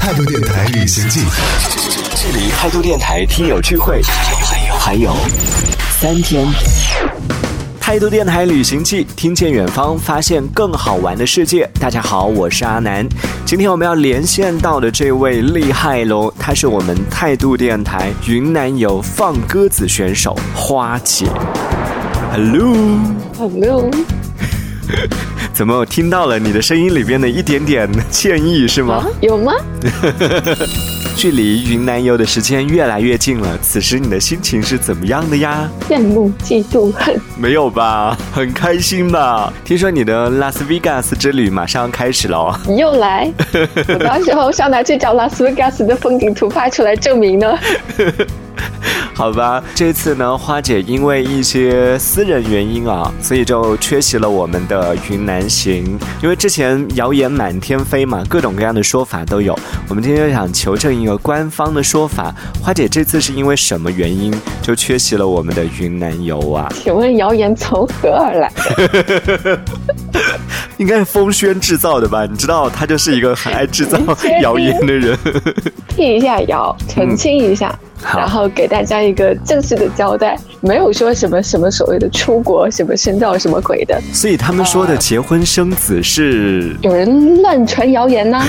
[0.00, 1.20] 态度电台旅行记，
[2.16, 4.00] 距离态度电台听友聚会，
[4.78, 5.14] 还有
[6.00, 6.46] 三天。
[7.78, 11.68] 态度电台旅行记，听见远方，发现更好玩的世界。
[11.78, 13.06] 大家好，我是阿南。
[13.44, 21.26] 今天我们要连线到的这位厉害喽，她是我们态度电台云南游放鸽子选手花姐。
[22.32, 23.90] Hello，Hello。
[25.60, 29.04] 怎么我听到了你的声音里边的一点点歉意是吗？
[29.20, 29.52] 有吗？
[31.14, 35.68] 距离云南游的时间越来越近了，此时你的心情是怎么样的呀？
[35.86, 37.14] 羡慕、嫉妒、恨。
[37.36, 38.16] 没有吧？
[38.32, 39.52] 很开心吧？
[39.62, 42.58] 听说你的拉斯维加斯之旅马上开始了。
[42.66, 43.30] 你又来？
[43.86, 47.58] 我到时候上哪去找拉斯维加斯的风景图拍出来证明呢？
[49.20, 55.84] 好吧，这次呢，花姐因为一些私人原因啊，所以就缺席了我们的云南行。
[56.22, 59.54] 因为之前谣言满天飞嘛，各种各样的说法都有。
[59.90, 66.72] 我们今天就想求证一个官方的说法，花姐这次是因为什么原因就缺席了我们的云南游啊？
[66.82, 68.50] 请问谣言从何而来？
[70.78, 72.24] 应该是风轩制造的吧？
[72.24, 73.98] 你知道他就是一个很爱制造
[74.40, 75.14] 谣言的人。
[75.94, 77.78] 辟一下谣，澄清一下。
[78.02, 84.00] 然后给大家一个正式的交代，没有说什么什么所谓的出国、什么深造、什么鬼的。
[84.12, 88.42] 所以他们说的结婚生子是 有人乱传谣言呐，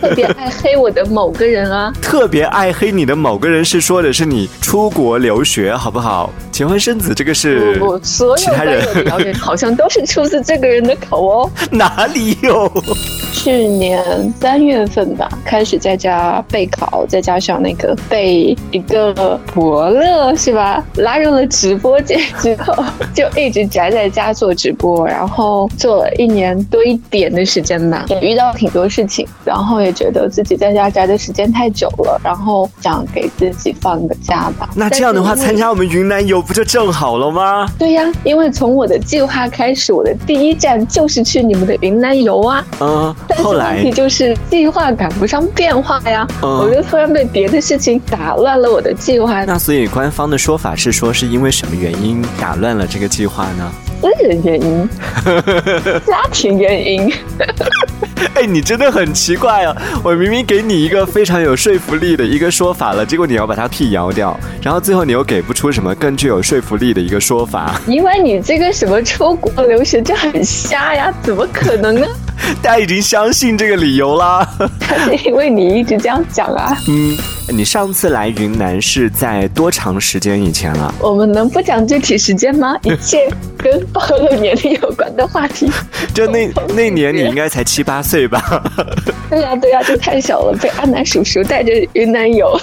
[0.00, 6.32] 特别爱黑我的某个人啊， 特别爱黑你的某个人是说的是你出国留学好不好？
[6.50, 11.50] 结婚生子这个是不不，所有的谣言好像都是出自这个人的口哦。
[11.70, 12.66] 哪里有？
[13.32, 18.56] 去年三月份吧，开始在家备考，再加上那个被。
[18.70, 20.84] 一个伯乐是吧？
[20.96, 22.84] 拉入了直播间之后，
[23.14, 34.68] 就一直宅在家做直播，然后做了一年多一点的时间吧，也遇到挺多事情，然后也觉得自己在家宅的时间太久了，然后想给自己放个假吧。
[34.74, 37.66] 那这样的话，参加我们云南游不就正好了吗？
[37.78, 42.64] 对呀，因为从我的计划开始，我的第一站就是去你们的云南游啊。
[42.80, 48.70] 嗯，后来问题就是计划赶不上变化呀，我就突然被别的事情打乱了。
[48.70, 53.70] 我的计划，那所以官方的说法是说是因为什么原因打乱了这个计划呢？
[54.00, 54.88] 私人原因，
[56.06, 57.12] 家庭原因。
[58.34, 59.76] 哎，你真的很奇怪啊！
[60.02, 67.80] 我明明给你一个非常有说服力的一个说法了，结果你要把它辟谣掉，然后最后你又给不出什么更具有说服力的一个说法。
[67.86, 72.06] 因为你这个什么出国留学就很瞎呀，怎么可能呢？
[72.62, 74.48] 大家已经相信这个理由啦。
[75.24, 76.76] 因为你一直这样讲啊。
[76.88, 77.16] 嗯，
[77.50, 80.94] 你上次来云南是在多长时间以前了？
[81.00, 82.76] 我们能不讲具体时间吗？
[82.84, 83.26] 一切
[83.56, 85.70] 跟暴露年龄有关的话题。
[86.12, 88.62] 就那 那年你应该才七八岁吧？
[89.30, 92.54] 对呀对呀，就太小了，被阿南叔叔带着云南游。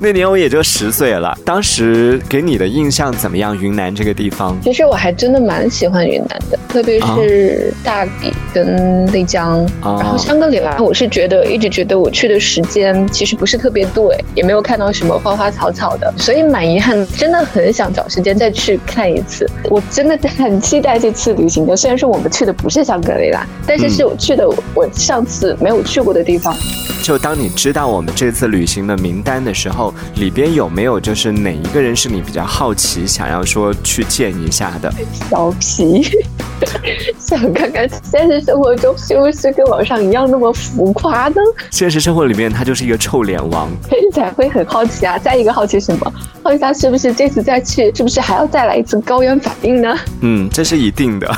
[0.00, 1.36] 那年我也就十岁了。
[1.44, 3.56] 当时给你的印象怎么样？
[3.56, 4.58] 云南这个地方？
[4.62, 19.48] 其实我还真的蛮喜欢云南的，特别是大理跟丽江，然后香格里拉，我是觉得一直觉得我去的时间其实不是特别对，也没有看到什么花花草草的，所以蛮遗憾，真的很想找时间再去看一次。
[19.70, 26.54] 我真的很期待这次旅行的，虽然说我们去的不是香格里拉，但是是我去的我上次没有去过的地方。
[27.02, 34.92] 就当你知道我们这次旅行的名单的时候，里边有没有就是哪一个人是你比较好奇想要说去见一下的？
[35.28, 36.06] 小皮，
[37.18, 41.36] 想看看现实生活中是不是跟网上一样那么浮夸呢？
[41.70, 45.18] 现实生活里面他就是一个臭脸王，所 以才会很好奇啊。
[45.18, 46.12] 再一个好奇什么？
[46.42, 49.96] 好奇他是不是这次再去，是不是还要再来一次高原反应呢？
[50.22, 51.30] 嗯，这是一定的。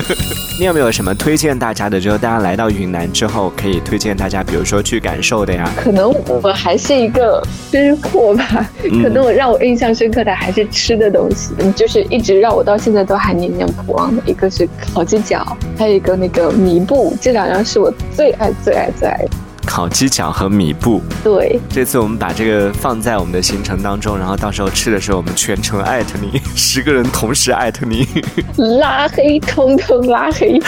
[0.60, 1.98] 你有没有什么推荐大家的？
[1.98, 5.70] 就是大家来到云南之后，可以推荐大家，比如说去感受的呀？
[5.76, 6.12] 可能
[6.42, 8.68] 我还是一个吃货吧。
[9.02, 14.22] 可能我让我印象深刻的还是吃的东西，就是一直让我到现在都还念念不忘的。
[14.26, 19.30] 一个是烤鸡脚，还有一个那个米布，这两样是我最爱最爱最爱的。
[19.70, 21.60] 烤鸡脚和米布，对。
[21.68, 28.04] 这次我们把这个放在我们的行程当中，然后到时候吃的时候，我们全程艾特你， 十个人同时艾特你，
[28.80, 30.60] 拉黑，通通拉黑。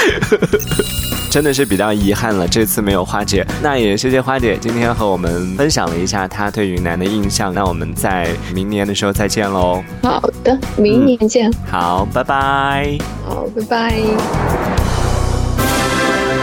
[1.32, 3.44] 真的是比较遗憾了，这次没有花姐。
[3.60, 7.52] 那也谢谢花姐今天和我们分享了一下她对云南的印象。
[7.52, 9.82] 那我们在明年的时候再见喽。
[10.02, 11.52] 好的，明年见。
[11.69, 12.96] 好，拜拜。
[13.26, 13.94] 好，拜拜。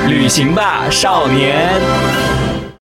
[0.07, 2.49] 旅行吧，少年。